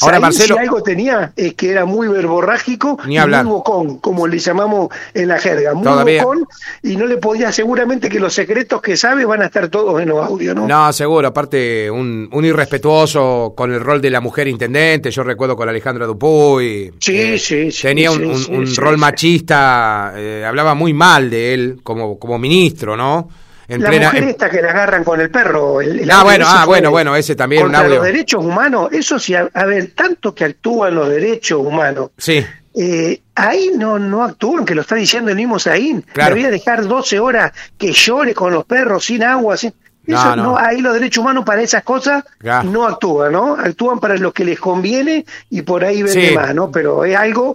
Ahora, 0.00 0.20
Marcelo. 0.20 0.54
Si 0.54 0.60
algo 0.60 0.82
tenía 0.82 1.32
es 1.36 1.54
que 1.54 1.70
era 1.70 1.84
muy 1.84 2.08
verborrágico 2.08 2.98
Ni 3.06 3.16
y 3.16 3.20
muy 3.20 3.42
bocón, 3.44 3.98
como 3.98 4.26
le 4.26 4.38
llamamos 4.38 4.88
en 5.14 5.28
la 5.28 5.38
jerga. 5.38 5.74
Muy 5.74 6.18
bocón 6.18 6.46
y 6.82 6.96
no 6.96 7.06
le 7.06 7.18
podía, 7.18 7.52
seguramente 7.52 8.08
que 8.08 8.20
los 8.20 8.34
secretos 8.34 8.80
que 8.80 8.96
sabe 8.96 9.24
van 9.24 9.42
a 9.42 9.46
estar 9.46 9.68
todos 9.68 10.00
en 10.00 10.08
los 10.08 10.24
audios, 10.24 10.54
¿no? 10.54 10.66
No, 10.66 10.92
seguro. 10.92 11.28
Aparte, 11.28 11.90
un, 11.90 12.28
irrespetuoso 12.42 13.52
con 13.56 13.72
el 13.72 13.80
rol 13.80 14.00
de 14.00 14.10
la 14.10 14.20
mujer 14.20 14.48
intendente. 14.48 15.10
Yo 15.10 15.22
recuerdo 15.22 15.56
con 15.56 15.68
Alejandra 15.68 16.06
Dupuy. 16.06 16.92
Sí, 16.98 17.16
eh, 17.16 17.38
sí, 17.38 17.70
sí. 17.70 17.82
Tenía 17.82 18.10
un, 18.10 18.74
rol 18.76 18.98
machista. 18.98 20.12
Eh, 20.16 20.44
hablaba 20.46 20.74
muy 20.74 20.92
mal 20.92 21.30
de 21.30 21.54
él 21.54 21.80
como, 21.82 22.18
como 22.18 22.38
ministro, 22.38 22.96
¿no? 22.96 23.28
En 23.74 23.82
la 23.82 23.88
plena. 23.88 24.06
mujer 24.08 24.24
esta 24.24 24.50
que 24.50 24.60
la 24.62 24.70
agarran 24.70 25.04
con 25.04 25.20
el 25.20 25.30
perro. 25.30 25.80
El, 25.80 26.00
el 26.00 26.10
Ah, 26.10 26.22
bueno, 26.24 26.44
ese 26.44 26.54
ah, 26.56 26.64
bueno, 26.66 26.90
bueno, 26.90 27.16
ese 27.16 27.34
también 27.36 27.62
un 27.62 27.68
Contra 27.68 27.80
audio. 27.84 27.94
los 27.96 28.04
derechos 28.04 28.44
humanos, 28.44 28.88
eso 28.92 29.18
sí, 29.18 29.34
a, 29.34 29.48
a 29.52 29.64
ver, 29.64 29.92
tanto 29.94 30.34
que 30.34 30.44
actúan 30.44 30.94
los 30.94 31.08
derechos 31.08 31.60
humanos, 31.64 32.10
Sí, 32.18 32.44
eh, 32.74 33.20
ahí 33.34 33.72
no, 33.76 33.98
no 33.98 34.22
actúan, 34.24 34.64
que 34.64 34.74
lo 34.74 34.82
está 34.82 34.94
diciendo 34.94 35.30
el 35.30 35.36
mismo 35.36 35.58
Saín. 35.58 36.02
Claro. 36.12 36.34
Debía 36.34 36.50
dejar 36.50 36.86
12 36.86 37.18
horas 37.18 37.52
que 37.78 37.92
llore 37.92 38.32
con 38.34 38.52
los 38.52 38.64
perros 38.64 39.04
sin 39.06 39.22
agua. 39.24 39.56
Sin... 39.56 39.72
No, 40.06 40.16
Eso 40.18 40.36
no. 40.36 40.42
no, 40.44 40.58
ahí 40.58 40.80
los 40.80 40.94
derechos 40.94 41.22
humanos 41.22 41.44
para 41.44 41.62
esas 41.62 41.82
cosas 41.82 42.24
Ya. 42.42 42.62
no 42.62 42.86
actúan, 42.86 43.32
¿no? 43.32 43.54
Actúan 43.54 43.98
para 44.00 44.16
lo 44.16 44.32
que 44.32 44.44
les 44.44 44.58
conviene 44.58 45.24
y 45.50 45.62
por 45.62 45.84
ahí 45.84 46.02
vende 46.02 46.28
Sí. 46.30 46.34
más, 46.34 46.54
¿no? 46.54 46.70
Pero 46.70 47.04
es 47.04 47.14
algo 47.16 47.54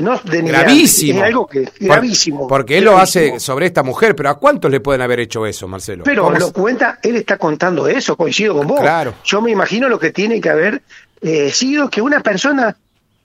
no 0.00 0.18
denigrante, 0.24 0.66
gravísimo. 0.66 1.18
Es 1.20 1.24
algo 1.26 1.46
que 1.46 1.60
Por- 1.62 1.72
gravísimo. 1.80 2.46
porque 2.48 2.78
él 2.78 2.84
lo 2.84 2.98
hace 2.98 3.38
sobre 3.40 3.66
esta 3.66 3.82
mujer, 3.82 4.14
pero 4.16 4.30
¿a 4.30 4.38
cuántos 4.38 4.70
le 4.70 4.80
pueden 4.80 5.02
haber 5.02 5.20
hecho 5.20 5.46
eso, 5.46 5.66
Marcelo? 5.68 6.04
Pero 6.04 6.24
¿Cómo 6.24 6.38
lo 6.38 6.46
es? 6.46 6.52
cuenta, 6.52 6.98
él 7.02 7.16
está 7.16 7.36
contando 7.38 7.86
eso, 7.88 8.16
coincido 8.16 8.54
con 8.54 8.66
vos. 8.66 8.80
Claro. 8.80 9.14
Yo 9.24 9.40
me 9.40 9.50
imagino 9.50 9.88
lo 9.88 9.98
que 9.98 10.10
tiene 10.10 10.40
que 10.40 10.50
haber 10.50 10.82
eh, 11.20 11.50
sido 11.50 11.88
que 11.90 12.02
una 12.02 12.20
persona, 12.20 12.76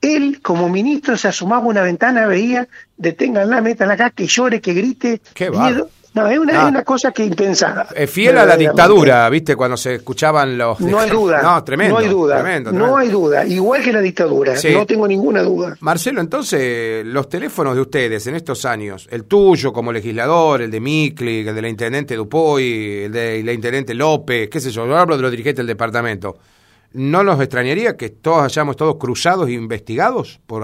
él 0.01 0.39
como 0.41 0.69
ministro 0.69 1.17
se 1.17 1.27
asomaba 1.27 1.63
a 1.65 1.67
una 1.67 1.81
ventana, 1.81 2.25
veía, 2.27 2.67
deténganla, 2.97 3.61
métanla 3.61 3.95
acá, 3.95 4.09
que 4.11 4.27
llore, 4.27 4.61
que 4.61 4.73
grite. 4.73 5.21
Qué 5.33 5.49
miedo. 5.49 5.89
No, 6.19 6.27
es 6.27 6.37
una, 6.39 6.59
Ah. 6.59 6.63
es 6.65 6.69
una 6.69 6.83
cosa 6.83 7.11
que 7.11 7.23
impensada. 7.25 7.87
Eh, 7.95 8.07
fiel 8.07 8.37
a 8.37 8.45
la 8.45 8.55
dictadura, 8.57 9.29
¿viste? 9.29 9.55
Cuando 9.55 9.77
se 9.77 9.95
escuchaban 9.95 10.57
los... 10.57 10.79
No 10.79 10.99
hay 10.99 11.09
duda. 11.11 11.41
No, 11.41 11.63
tremendo. 11.63 11.93
No 11.95 11.99
hay 11.99 12.07
duda. 12.09 12.41
tremendo, 12.41 12.71
No 12.71 12.97
hay 12.97 13.09
duda. 13.09 13.45
Igual 13.45 13.81
que 13.83 13.93
la 13.93 14.01
dictadura. 14.01 14.55
Sí. 14.55 14.69
No 14.73 14.85
tengo 14.85 15.07
ninguna 15.07 15.41
duda. 15.43 15.75
Marcelo, 15.79 16.21
entonces, 16.21 17.05
los 17.05 17.29
teléfonos 17.29 17.75
de 17.75 17.81
ustedes 17.81 18.25
en 18.27 18.35
estos 18.35 18.65
años, 18.65 19.07
el 19.11 19.25
tuyo 19.25 19.71
como 19.73 19.91
legislador, 19.91 20.61
el 20.61 20.71
de 20.71 20.79
Micli, 20.79 21.47
el 21.47 21.55
de 21.55 21.61
la 21.61 21.69
intendente 21.69 22.15
Dupoy, 22.15 23.03
el 23.05 23.11
de 23.11 23.43
la 23.43 23.53
intendente 23.53 23.93
López, 23.93 24.49
qué 24.49 24.59
sé 24.59 24.71
yo, 24.71 24.85
yo 24.87 24.97
hablo 24.97 25.15
de 25.15 25.21
los 25.21 25.31
dirigentes 25.31 25.57
del 25.59 25.67
departamento, 25.67 26.37
¿no 26.93 27.23
nos 27.23 27.39
extrañaría 27.39 27.95
que 27.95 28.09
todos 28.09 28.43
hayamos 28.43 28.75
todos 28.75 28.95
cruzados 28.97 29.47
e 29.49 29.51
investigados 29.53 30.39
por 30.47 30.63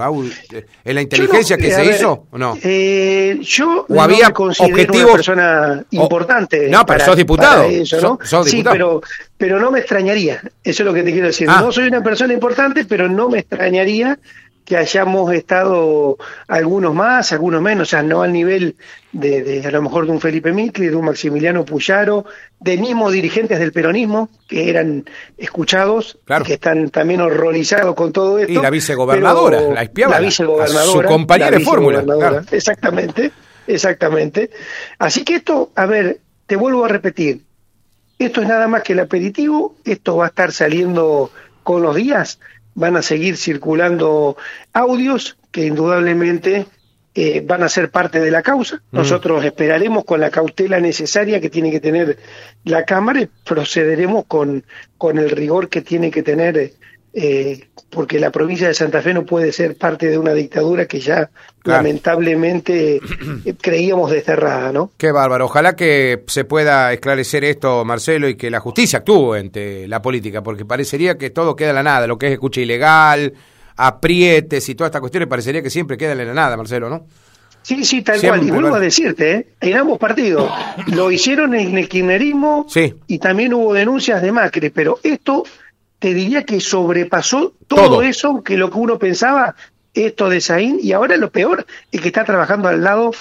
eh, 0.52 0.66
en 0.84 0.94
la 0.94 1.02
inteligencia 1.02 1.56
no- 1.56 1.62
que 1.62 1.70
se 1.70 1.80
ver, 1.82 1.94
hizo 1.94 2.26
o 2.30 2.38
no? 2.38 2.58
eh, 2.62 3.38
yo 3.42 3.86
¿O 3.88 3.94
no 3.94 4.02
había 4.02 4.26
me 4.28 4.32
considero 4.32 4.74
objetivos- 4.74 5.04
una 5.04 5.12
persona 5.12 5.84
o- 5.92 5.94
importante. 6.02 6.68
No, 6.68 6.84
pero 6.84 7.04
sos 7.04 7.16
diputado. 7.16 7.62
para 7.62 7.72
eso, 7.74 7.96
¿no? 8.00 8.18
Sos- 8.20 8.28
sos 8.28 8.46
sí, 8.50 8.56
diputado. 8.56 8.74
pero, 8.74 9.00
pero 9.36 9.60
no 9.60 9.70
me 9.70 9.78
extrañaría. 9.78 10.40
Eso 10.64 10.82
es 10.82 10.86
lo 10.86 10.92
que 10.92 11.02
te 11.04 11.12
quiero 11.12 11.28
decir. 11.28 11.48
Ah. 11.48 11.60
No 11.60 11.70
soy 11.70 11.86
una 11.86 12.02
persona 12.02 12.32
importante, 12.34 12.84
pero 12.84 13.08
no 13.08 13.28
me 13.28 13.38
extrañaría 13.40 14.18
que 14.66 14.76
hayamos 14.76 15.32
estado 15.32 16.18
algunos 16.48 16.92
más, 16.92 17.32
algunos 17.32 17.62
menos, 17.62 17.86
o 17.86 17.90
sea, 17.90 18.02
no 18.02 18.22
al 18.22 18.32
nivel 18.32 18.74
de, 19.12 19.42
de, 19.42 19.66
a 19.66 19.70
lo 19.70 19.80
mejor 19.80 20.06
de 20.06 20.12
un 20.12 20.20
Felipe 20.20 20.52
Micli, 20.52 20.88
de 20.88 20.96
un 20.96 21.04
Maximiliano 21.04 21.64
Puyaro, 21.64 22.26
de 22.58 22.76
mismos 22.76 23.12
dirigentes 23.12 23.60
del 23.60 23.70
peronismo 23.72 24.28
que 24.48 24.68
eran 24.68 25.04
escuchados, 25.38 26.18
Claro. 26.24 26.42
y 26.44 26.46
que 26.48 26.54
están 26.54 26.90
también 26.90 27.20
horrorizados 27.20 27.94
con 27.94 28.12
todo 28.12 28.40
esto. 28.40 28.52
Y 28.52 28.56
la 28.56 28.70
vicegobernadora, 28.70 29.60
la 29.60 29.82
espiaba, 29.82 30.16
la 30.16 30.20
vicegobernadora, 30.20 31.08
su 31.08 31.14
compañera 31.14 31.56
de 31.56 31.64
fórmula, 31.64 32.02
claro. 32.02 32.42
Exactamente, 32.50 33.30
exactamente. 33.68 34.50
Así 34.98 35.22
que 35.24 35.36
esto, 35.36 35.70
a 35.76 35.86
ver, 35.86 36.18
te 36.46 36.56
vuelvo 36.56 36.84
a 36.84 36.88
repetir, 36.88 37.42
esto 38.18 38.42
es 38.42 38.48
nada 38.48 38.66
más 38.66 38.82
que 38.82 38.94
el 38.94 39.00
aperitivo, 39.00 39.76
esto 39.84 40.16
va 40.16 40.24
a 40.24 40.28
estar 40.28 40.50
saliendo 40.50 41.30
con 41.62 41.82
los 41.82 41.94
días, 41.94 42.40
van 42.76 42.96
a 42.96 43.02
seguir 43.02 43.36
circulando 43.36 44.36
audios 44.72 45.36
que 45.50 45.66
indudablemente 45.66 46.66
eh, 47.14 47.42
van 47.44 47.62
a 47.62 47.68
ser 47.70 47.90
parte 47.90 48.20
de 48.20 48.30
la 48.30 48.42
causa. 48.42 48.82
Nosotros 48.92 49.42
esperaremos 49.44 50.04
con 50.04 50.20
la 50.20 50.30
cautela 50.30 50.78
necesaria 50.78 51.40
que 51.40 51.48
tiene 51.48 51.70
que 51.70 51.80
tener 51.80 52.18
la 52.64 52.84
Cámara 52.84 53.22
y 53.22 53.28
procederemos 53.44 54.26
con, 54.26 54.64
con 54.98 55.18
el 55.18 55.30
rigor 55.30 55.70
que 55.70 55.80
tiene 55.80 56.10
que 56.10 56.22
tener, 56.22 56.74
eh, 57.18 57.68
porque 57.88 58.20
la 58.20 58.30
provincia 58.30 58.68
de 58.68 58.74
Santa 58.74 59.00
Fe 59.00 59.14
no 59.14 59.24
puede 59.24 59.50
ser 59.50 59.76
parte 59.76 60.06
de 60.08 60.18
una 60.18 60.34
dictadura 60.34 60.84
que 60.86 61.00
ya 61.00 61.30
Claro. 61.62 61.82
lamentablemente 61.82 63.00
eh, 63.44 63.54
creíamos 63.60 64.10
desterrada, 64.12 64.70
¿no? 64.70 64.92
Qué 64.98 65.10
bárbaro. 65.10 65.46
Ojalá 65.46 65.74
que 65.74 66.22
se 66.28 66.44
pueda 66.44 66.92
esclarecer 66.92 67.42
esto, 67.44 67.84
Marcelo, 67.84 68.28
y 68.28 68.36
que 68.36 68.50
la 68.50 68.60
justicia 68.60 68.98
actúe 69.00 69.32
ante 69.34 69.88
la 69.88 70.00
política, 70.02 70.42
porque 70.42 70.64
parecería 70.64 71.16
que 71.18 71.30
todo 71.30 71.56
queda 71.56 71.70
en 71.70 71.74
la 71.76 71.82
nada, 71.82 72.06
lo 72.06 72.18
que 72.18 72.26
es 72.26 72.32
escucha 72.34 72.60
ilegal, 72.60 73.32
aprietes 73.76 74.68
y 74.68 74.74
todas 74.74 74.90
estas 74.90 75.00
cuestiones, 75.00 75.28
parecería 75.28 75.62
que 75.62 75.70
siempre 75.70 75.96
quedan 75.96 76.20
en 76.20 76.28
la 76.28 76.34
nada, 76.34 76.56
Marcelo, 76.56 76.88
¿no? 76.88 77.06
Sí, 77.62 77.84
sí, 77.84 78.02
tal 78.02 78.20
Siempre, 78.20 78.40
cual. 78.42 78.48
Y 78.48 78.52
vuelvo 78.52 78.76
a 78.76 78.80
decirte, 78.80 79.32
¿eh? 79.32 79.46
en 79.60 79.76
ambos 79.76 79.98
partidos 79.98 80.48
lo 80.86 81.10
hicieron 81.10 81.52
en 81.54 81.76
el 81.76 81.88
kirchnerismo 81.88 82.66
Sí. 82.68 82.94
y 83.08 83.18
también 83.18 83.52
hubo 83.54 83.74
denuncias 83.74 84.22
de 84.22 84.30
Macri, 84.30 84.70
pero 84.70 85.00
esto 85.02 85.42
te 85.98 86.12
diría 86.14 86.44
que 86.44 86.60
sobrepasó 86.60 87.54
todo, 87.66 87.84
Todo. 87.84 88.02
eso 88.02 88.42
que 88.42 88.56
lo 88.56 88.70
que 88.70 88.78
uno 88.78 88.98
pensaba, 88.98 89.54
esto 89.94 90.28
de 90.28 90.40
Saín, 90.40 90.78
y 90.82 90.92
ahora 90.92 91.16
lo 91.16 91.30
peor 91.30 91.66
es 91.90 92.00
que 92.00 92.08
está 92.08 92.24
trabajando 92.24 92.68
al 92.68 92.82
lado 92.84 93.12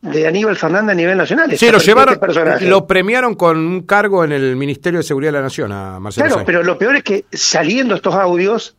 de 0.00 0.26
Aníbal 0.26 0.56
Fernández 0.56 0.92
a 0.92 0.94
nivel 0.94 1.18
nacional. 1.18 1.56
Sí, 1.58 1.70
lo 1.70 1.78
llevaron, 1.78 2.18
este 2.22 2.66
lo 2.68 2.86
premiaron 2.86 3.34
con 3.34 3.58
un 3.58 3.82
cargo 3.82 4.24
en 4.24 4.32
el 4.32 4.56
Ministerio 4.56 5.00
de 5.00 5.02
Seguridad 5.04 5.32
de 5.32 5.38
la 5.38 5.42
Nación 5.42 5.72
a 5.72 5.98
Marcelo 6.00 6.26
Claro, 6.28 6.42
pero 6.46 6.62
lo 6.62 6.78
peor 6.78 6.96
es 6.96 7.02
que 7.02 7.24
saliendo 7.32 7.94
estos 7.96 8.14
audios, 8.14 8.76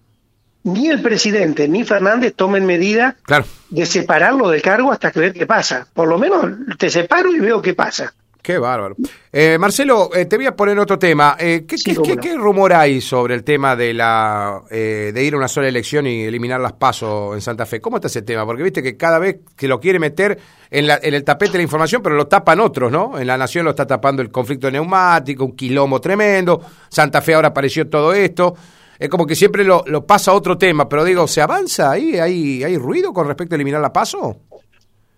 ni 0.64 0.90
el 0.90 1.02
presidente 1.02 1.68
ni 1.68 1.84
Fernández 1.84 2.34
tomen 2.36 2.66
medida 2.66 3.16
Claro. 3.24 3.46
de 3.70 3.86
separarlo 3.86 4.50
del 4.50 4.62
cargo 4.62 4.92
hasta 4.92 5.12
que 5.12 5.20
ver 5.20 5.34
qué 5.34 5.46
pasa. 5.46 5.88
Por 5.94 6.08
lo 6.08 6.18
menos 6.18 6.46
te 6.78 6.90
separo 6.90 7.34
y 7.34 7.40
veo 7.40 7.62
qué 7.62 7.74
pasa. 7.74 8.14
Qué 8.48 8.58
bárbaro. 8.60 8.96
Eh, 9.34 9.58
Marcelo, 9.60 10.10
eh, 10.16 10.24
te 10.24 10.38
voy 10.38 10.46
a 10.46 10.56
poner 10.56 10.80
otro 10.80 10.98
tema. 10.98 11.36
Eh, 11.38 11.66
¿qué, 11.68 11.78
Sí, 11.78 11.94
qué- 11.94 12.02
qué- 12.02 12.16
qué 12.16 12.38
rumor 12.38 12.72
hay 12.72 13.02
sobre 13.02 13.36
el 13.36 13.44
tema 13.44 13.76
de 13.76 13.94
la 13.94 14.62
eh, 14.72 15.12
de 15.14 15.22
ir 15.26 15.34
a 15.34 15.38
una 15.38 15.50
sola 15.50 15.68
elección 15.68 16.08
y 16.08 16.22
eliminar 16.24 16.62
las 16.62 16.72
pasos 16.72 17.36
en 17.36 17.42
Santa 17.42 17.66
Fe? 17.66 17.82
¿Cómo 17.82 17.98
está 17.98 18.08
ese 18.08 18.22
tema? 18.22 18.46
Porque 18.46 18.64
viste 18.64 18.82
que 18.82 18.96
cada 18.96 19.20
vez 19.20 19.40
que 19.58 19.68
lo 19.68 19.82
quiere 19.82 20.00
meter 20.00 20.40
en, 20.72 20.88
la- 20.88 20.98
en 21.04 21.14
el 21.14 21.26
tapete 21.26 21.52
de 21.52 21.58
la 21.58 21.64
información, 21.64 22.02
pero 22.02 22.16
lo 22.16 22.28
tapan 22.28 22.62
otros, 22.62 22.90
¿no? 22.90 23.20
En 23.20 23.28
la 23.28 23.38
Nación 23.38 23.66
lo 23.66 23.72
está 23.72 23.86
tapando 23.86 24.22
el 24.22 24.32
conflicto 24.32 24.72
neumático, 24.72 25.44
un 25.44 25.54
quilombo 25.54 26.00
tremendo. 26.00 26.62
Santa 26.88 27.22
Fe 27.22 27.34
ahora 27.34 27.50
apareció 27.50 27.90
todo 27.90 28.14
esto. 28.14 28.56
Es 28.98 29.10
como 29.10 29.28
que 29.28 29.36
siempre 29.36 29.64
lo, 29.66 29.84
lo 29.88 30.08
pasa 30.08 30.32
a 30.32 30.34
otro 30.34 30.58
tema, 30.58 30.88
pero 30.90 31.04
digo, 31.04 31.28
¿se 31.28 31.40
avanza 31.42 31.92
ahí? 31.92 32.18
¿Hay, 32.18 32.64
¿Hay 32.64 32.78
ruido 32.78 33.12
con 33.14 33.28
respecto 33.28 33.54
a 33.54 33.58
eliminar 33.58 33.80
la 33.82 33.94
paso? 33.94 34.44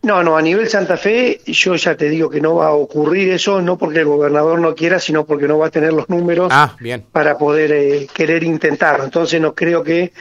No, 0.02 0.24
no, 0.24 0.38
a 0.38 0.42
nivel 0.42 0.70
Santa 0.70 0.96
Fe, 0.96 1.42
yo 1.46 1.76
ya 1.76 1.96
te 1.96 2.10
digo 2.10 2.30
que 2.30 2.40
no 2.40 2.56
va 2.56 2.68
a 2.68 2.72
ocurrir 2.74 3.32
eso, 3.32 3.62
no 3.62 3.78
porque 3.78 4.00
el 4.00 4.06
gobernador 4.06 4.58
no 4.60 4.74
quiera, 4.74 4.98
sino 5.00 5.26
porque 5.26 5.46
no 5.48 5.58
va 5.58 5.68
a 5.68 5.72
tener 5.72 5.92
los 5.92 6.08
números 6.08 6.48
Ah, 6.52 6.76
bien. 6.80 7.04
para 7.12 7.38
poder 7.38 7.72
eh, 7.74 8.08
querer 8.14 8.44
intentarlo. 8.44 9.04
Entonces 9.04 9.42
no 9.42 9.54
creo 9.54 9.84
que 9.84 10.14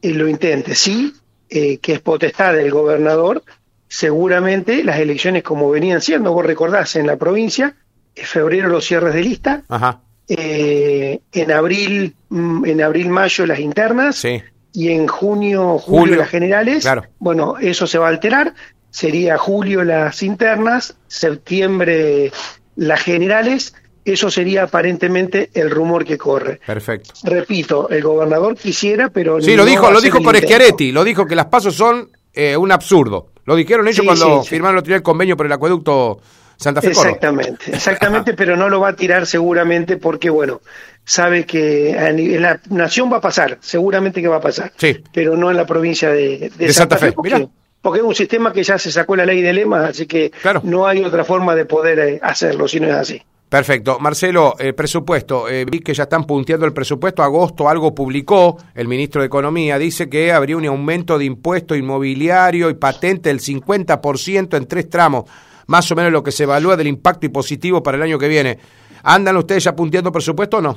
eh, 0.00 0.10
lo 0.14 0.26
intente. 0.26 0.74
Sí, 0.74 1.12
eh, 1.50 1.76
que 1.78 1.92
es 1.94 2.00
potestad 2.00 2.54
del 2.54 2.70
gobernador, 2.70 3.42
seguramente 3.88 4.82
las 4.82 4.98
elecciones 4.98 5.42
como 5.42 5.70
venían 5.70 6.00
siendo, 6.00 6.32
vos 6.32 6.44
recordás, 6.44 6.96
en 6.96 7.06
la 7.06 7.16
provincia, 7.16 7.74
en 8.14 8.24
febrero 8.24 8.68
los 8.68 8.84
cierres 8.86 9.14
de 9.14 9.20
lista, 9.22 9.62
Ajá. 9.68 10.00
eh, 10.28 11.20
en 11.32 11.52
abril, 11.52 12.14
mm, 12.30 12.64
en 12.66 12.82
abril, 12.82 13.08
mayo 13.10 13.46
las 13.46 13.58
internas, 13.60 14.16
Sí. 14.16 14.42
y 14.72 14.88
en 14.90 15.06
junio, 15.06 15.78
julio, 15.78 16.00
Julio, 16.00 16.16
las 16.16 16.28
generales. 16.30 16.82
claro. 16.84 17.04
Bueno, 17.18 17.56
eso 17.60 17.86
se 17.86 17.98
va 17.98 18.06
a 18.06 18.10
alterar. 18.10 18.54
Sería 18.96 19.36
julio 19.36 19.84
las 19.84 20.22
internas, 20.22 20.96
septiembre 21.06 22.32
las 22.76 23.02
generales. 23.02 23.74
Eso 24.06 24.30
sería 24.30 24.62
aparentemente 24.62 25.50
el 25.52 25.70
rumor 25.70 26.02
que 26.06 26.16
corre. 26.16 26.60
Perfecto. 26.66 27.12
Repito, 27.24 27.90
el 27.90 28.02
gobernador 28.02 28.56
quisiera, 28.56 29.10
pero 29.10 29.38
Sí, 29.38 29.50
no 29.50 29.58
lo 29.58 29.64
dijo, 29.66 29.90
lo 29.90 30.00
dijo 30.00 30.16
intento. 30.18 30.38
Schiaretti, 30.46 30.92
lo 30.92 31.04
dijo 31.04 31.26
que 31.26 31.36
las 31.36 31.44
pasos 31.44 31.74
son 31.74 32.08
eh, 32.32 32.56
un 32.56 32.72
absurdo. 32.72 33.32
Lo 33.44 33.54
dijeron 33.54 33.86
ellos 33.86 33.98
Sí, 34.00 34.06
cuando 34.06 34.38
sí, 34.38 34.44
sí. 34.44 34.48
firmaron 34.48 34.82
día 34.82 34.96
el 34.96 35.02
convenio 35.02 35.36
por 35.36 35.44
el 35.44 35.52
acueducto 35.52 36.18
Santa 36.56 36.80
Fe. 36.80 36.88
Exactamente, 36.88 37.64
exactamente, 37.74 38.32
pero 38.32 38.56
no 38.56 38.70
lo 38.70 38.80
va 38.80 38.88
a 38.88 38.96
tirar 38.96 39.26
seguramente 39.26 39.98
porque, 39.98 40.30
bueno, 40.30 40.62
sabe 41.04 41.44
que 41.44 41.90
en 41.90 42.40
la 42.40 42.60
nación 42.70 43.12
va 43.12 43.18
a 43.18 43.20
pasar, 43.20 43.58
seguramente 43.60 44.22
que 44.22 44.28
va 44.28 44.36
a 44.36 44.40
pasar, 44.40 44.72
Sí. 44.78 45.04
pero 45.12 45.36
no 45.36 45.50
en 45.50 45.58
la 45.58 45.66
provincia 45.66 46.08
de, 46.10 46.50
De 46.56 46.72
Santa 46.72 46.96
Fe, 46.96 47.12
porque, 47.12 47.34
mirá. 47.34 47.46
Porque 47.86 48.00
es 48.00 48.04
un 48.04 48.14
sistema 48.16 48.52
que 48.52 48.64
ya 48.64 48.78
se 48.78 48.90
sacó 48.90 49.14
la 49.14 49.24
ley 49.24 49.40
de 49.42 49.52
lemas, 49.52 49.90
así 49.90 50.06
que 50.06 50.30
Claro. 50.42 50.60
no 50.64 50.86
hay 50.88 51.04
otra 51.04 51.22
forma 51.24 51.54
de 51.54 51.66
poder 51.66 51.98
eh, 52.00 52.18
hacerlo 52.20 52.66
si 52.66 52.80
no 52.80 52.88
es 52.88 52.94
así. 52.94 53.22
Perfecto. 53.48 53.98
Marcelo, 54.00 54.56
el 54.58 54.74
presupuesto. 54.74 55.48
eh, 55.48 55.64
vi 55.64 55.78
que 55.78 55.94
ya 55.94 56.02
están 56.02 56.24
punteando 56.24 56.66
el 56.66 56.72
presupuesto. 56.72 57.22
Agosto 57.22 57.68
algo 57.68 57.94
publicó 57.94 58.56
el 58.74 58.88
ministro 58.88 59.20
de 59.20 59.28
Economía. 59.28 59.78
Dice 59.78 60.08
que 60.08 60.32
habría 60.32 60.56
un 60.56 60.66
aumento 60.66 61.16
de 61.16 61.26
impuesto 61.26 61.76
inmobiliario 61.76 62.68
y 62.70 62.74
patente 62.74 63.28
del 63.28 63.38
50% 63.38 64.56
en 64.56 64.66
tres 64.66 64.90
tramos. 64.90 65.30
Más 65.68 65.88
o 65.92 65.94
menos 65.94 66.10
lo 66.10 66.24
que 66.24 66.32
se 66.32 66.42
evalúa 66.42 66.76
del 66.76 66.88
impacto 66.88 67.24
y 67.26 67.28
positivo 67.28 67.84
para 67.84 67.96
el 67.96 68.02
año 68.02 68.18
que 68.18 68.26
viene. 68.26 68.58
¿Andan 69.04 69.36
ustedes 69.36 69.62
ya 69.62 69.76
punteando 69.76 70.10
presupuesto 70.10 70.56
o 70.56 70.60
no? 70.60 70.76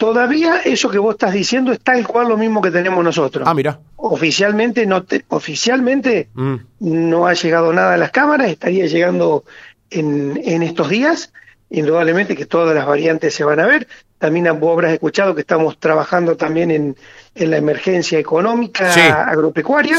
Todavía 0.00 0.62
eso 0.64 0.88
que 0.88 0.98
vos 0.98 1.12
estás 1.14 1.34
diciendo 1.34 1.72
es 1.72 1.78
tal 1.80 2.06
cual 2.06 2.28
lo 2.30 2.38
mismo 2.38 2.62
que 2.62 2.70
tenemos 2.70 3.04
nosotros. 3.04 3.46
Ah, 3.46 3.52
mira. 3.52 3.78
Oficialmente 3.96 4.86
no 4.86 5.02
te- 5.04 5.26
oficialmente 5.28 6.28
Mm. 6.32 6.54
no 6.80 7.26
ha 7.26 7.34
llegado 7.34 7.70
nada 7.74 7.92
a 7.92 7.96
las 7.98 8.10
cámaras, 8.10 8.48
estaría 8.48 8.86
llegando 8.86 9.44
en, 9.90 10.40
en 10.42 10.62
estos 10.62 10.88
días, 10.88 11.34
indudablemente 11.68 12.34
que 12.34 12.46
todas 12.46 12.74
las 12.74 12.86
variantes 12.86 13.34
se 13.34 13.44
van 13.44 13.60
a 13.60 13.66
ver. 13.66 13.86
También 14.20 14.60
vos 14.60 14.74
habrás 14.74 14.92
escuchado 14.92 15.34
que 15.34 15.40
estamos 15.40 15.80
trabajando 15.80 16.36
también 16.36 16.70
en, 16.70 16.94
en 17.34 17.50
la 17.50 17.56
emergencia 17.56 18.18
económica 18.18 19.24
agropecuaria, 19.24 19.96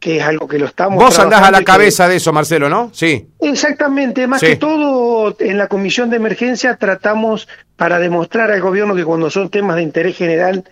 que 0.00 0.16
es 0.16 0.22
algo 0.22 0.48
que 0.48 0.58
lo 0.58 0.64
estamos 0.64 0.98
Vos 0.98 1.18
andás 1.18 1.42
a 1.42 1.50
la 1.50 1.62
cabeza 1.62 2.08
de 2.08 2.16
eso, 2.16 2.32
Marcelo, 2.32 2.70
¿no? 2.70 2.88
Sí. 2.94 3.28
Exactamente, 3.40 4.26
más 4.26 4.40
que 4.40 4.56
todo 4.56 5.36
en 5.38 5.58
la 5.58 5.68
comisión 5.68 6.08
de 6.08 6.16
emergencia 6.16 6.76
tratamos 6.76 7.46
para 7.76 7.98
demostrar 7.98 8.50
al 8.50 8.62
gobierno 8.62 8.94
que 8.94 9.04
cuando 9.04 9.28
son 9.28 9.50
temas 9.50 9.76
de 9.76 9.82
interés 9.82 10.16
general 10.16 10.64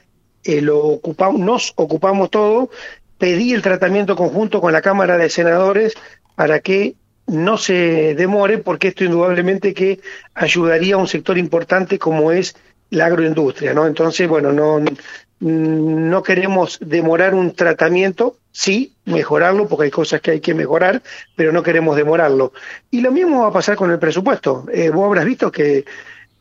eh, 0.42 0.62
lo 0.62 0.78
ocupamos, 0.78 1.40
nos 1.42 1.72
ocupamos 1.76 2.30
todo, 2.30 2.70
pedí 3.18 3.52
el 3.52 3.60
tratamiento 3.60 4.16
conjunto 4.16 4.62
con 4.62 4.72
la 4.72 4.80
Cámara 4.80 5.18
de 5.18 5.28
Senadores 5.28 5.92
para 6.36 6.60
que 6.60 6.94
no 7.26 7.56
se 7.56 8.14
demore, 8.14 8.58
porque 8.58 8.88
esto 8.88 9.04
indudablemente 9.04 9.74
que 9.74 10.00
ayudaría 10.34 10.94
a 10.94 10.98
un 10.98 11.08
sector 11.08 11.38
importante 11.38 11.98
como 11.98 12.32
es 12.32 12.54
la 12.90 13.06
agroindustria, 13.06 13.72
¿no? 13.72 13.86
Entonces, 13.86 14.28
bueno, 14.28 14.52
no, 14.52 14.82
no 15.40 16.22
queremos 16.22 16.78
demorar 16.80 17.34
un 17.34 17.54
tratamiento, 17.54 18.36
sí, 18.52 18.94
mejorarlo, 19.06 19.66
porque 19.66 19.84
hay 19.84 19.90
cosas 19.90 20.20
que 20.20 20.32
hay 20.32 20.40
que 20.40 20.54
mejorar, 20.54 21.02
pero 21.34 21.52
no 21.52 21.62
queremos 21.62 21.96
demorarlo. 21.96 22.52
Y 22.90 23.00
lo 23.00 23.10
mismo 23.10 23.42
va 23.42 23.48
a 23.48 23.52
pasar 23.52 23.76
con 23.76 23.90
el 23.90 23.98
presupuesto. 23.98 24.66
Eh, 24.72 24.90
vos 24.90 25.06
habrás 25.06 25.24
visto 25.24 25.50
que 25.50 25.84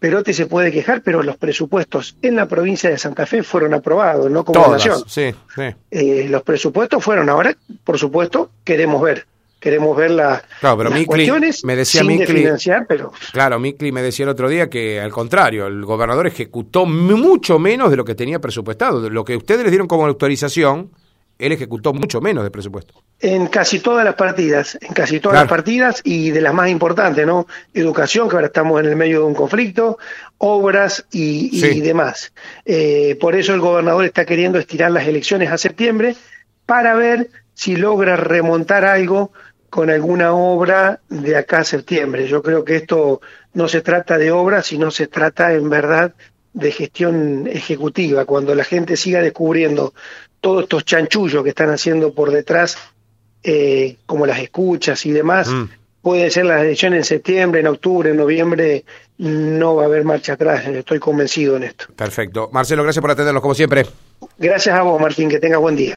Perote 0.01 0.33
se 0.33 0.45
puede 0.45 0.71
quejar, 0.71 1.03
pero 1.03 1.23
los 1.23 1.37
presupuestos 1.37 2.17
en 2.21 2.35
la 2.35 2.47
provincia 2.47 2.89
de 2.89 2.97
Santa 2.97 3.25
Fe 3.25 3.43
fueron 3.43 3.73
aprobados, 3.73 4.29
no 4.29 4.43
como 4.43 4.67
nación. 4.67 5.03
Sí, 5.07 5.33
sí. 5.55 5.63
Eh, 5.89 6.27
los 6.27 6.43
presupuestos 6.43 7.03
fueron. 7.03 7.29
Ahora, 7.29 7.55
por 7.83 7.97
supuesto, 7.97 8.49
queremos 8.63 9.01
ver. 9.01 9.25
Queremos 9.61 9.95
ver 9.95 10.11
la, 10.11 10.43
claro, 10.59 10.77
pero 10.77 10.89
las 10.89 11.05
cuestiones 11.05 11.63
me 11.63 11.75
decía 11.77 12.01
sin 12.01 12.25
financiar, 12.25 12.85
pero... 12.87 13.13
Claro, 13.31 13.59
Micli 13.59 13.93
me 13.93 14.01
decía 14.01 14.23
el 14.23 14.29
otro 14.29 14.49
día 14.49 14.69
que, 14.69 14.99
al 14.99 15.11
contrario, 15.11 15.67
el 15.67 15.85
gobernador 15.85 16.27
ejecutó 16.27 16.85
mucho 16.85 17.59
menos 17.59 17.91
de 17.91 17.95
lo 17.95 18.03
que 18.03 18.15
tenía 18.15 18.39
presupuestado. 18.39 19.09
Lo 19.09 19.23
que 19.23 19.37
ustedes 19.37 19.61
les 19.61 19.71
dieron 19.71 19.87
como 19.87 20.05
autorización 20.05 20.89
él 21.41 21.51
ejecutó 21.51 21.91
mucho 21.91 22.21
menos 22.21 22.43
de 22.43 22.51
presupuesto. 22.51 22.93
En 23.19 23.47
casi 23.47 23.79
todas 23.79 24.05
las 24.05 24.13
partidas, 24.13 24.77
en 24.79 24.93
casi 24.93 25.19
todas 25.19 25.39
las 25.39 25.49
partidas 25.49 25.99
y 26.03 26.29
de 26.29 26.39
las 26.39 26.53
más 26.53 26.69
importantes, 26.69 27.25
¿no? 27.25 27.47
Educación, 27.73 28.29
que 28.29 28.35
ahora 28.35 28.47
estamos 28.47 28.79
en 28.79 28.85
el 28.85 28.95
medio 28.95 29.21
de 29.21 29.25
un 29.25 29.33
conflicto, 29.33 29.97
obras 30.37 31.05
y, 31.11 31.81
demás. 31.81 32.31
Eh, 32.63 33.17
por 33.19 33.35
eso 33.35 33.55
el 33.55 33.59
gobernador 33.59 34.05
está 34.05 34.23
queriendo 34.23 34.59
estirar 34.59 34.91
las 34.91 35.07
elecciones 35.07 35.49
a 35.49 35.57
septiembre 35.57 36.15
para 36.67 36.93
ver 36.93 37.31
si 37.55 37.75
logra 37.75 38.15
remontar 38.15 38.85
algo 38.85 39.31
con 39.71 39.89
alguna 39.89 40.33
obra 40.33 40.99
de 41.07 41.37
acá 41.37 41.59
a 41.59 41.63
septiembre. 41.63 42.27
Yo 42.27 42.43
creo 42.43 42.65
que 42.65 42.75
esto 42.75 43.21
no 43.53 43.69
se 43.69 43.81
trata 43.81 44.17
de 44.17 44.29
obras, 44.29 44.65
sino 44.67 44.91
se 44.91 45.07
trata 45.07 45.53
en 45.53 45.69
verdad 45.69 46.13
de 46.53 46.73
gestión 46.73 47.47
ejecutiva, 47.47 48.25
cuando 48.25 48.53
la 48.53 48.65
gente 48.65 48.97
siga 48.97 49.21
descubriendo 49.21 49.93
todos 50.41 50.63
estos 50.63 50.83
chanchullos 50.83 51.41
que 51.41 51.51
están 51.51 51.69
haciendo 51.69 52.13
por 52.13 52.31
detrás, 52.31 52.77
eh, 53.43 53.95
como 54.05 54.25
las 54.25 54.39
escuchas 54.39 55.05
y 55.05 55.11
demás, 55.11 55.47
mm. 55.47 55.69
puede 56.01 56.29
ser 56.31 56.47
la 56.47 56.59
elección 56.59 56.93
en 56.93 57.05
septiembre, 57.05 57.61
en 57.61 57.67
octubre, 57.67 58.09
en 58.09 58.17
noviembre, 58.17 58.83
no 59.19 59.75
va 59.75 59.83
a 59.83 59.85
haber 59.85 60.03
marcha 60.03 60.33
atrás, 60.33 60.67
estoy 60.67 60.99
convencido 60.99 61.55
en 61.55 61.63
esto. 61.63 61.85
Perfecto. 61.95 62.49
Marcelo, 62.51 62.83
gracias 62.83 63.01
por 63.01 63.11
atendernos 63.11 63.41
como 63.41 63.55
siempre. 63.55 63.85
Gracias 64.37 64.75
a 64.75 64.81
vos, 64.81 64.99
Martín, 64.99 65.29
que 65.29 65.39
tengas 65.39 65.61
buen 65.61 65.77
día. 65.77 65.89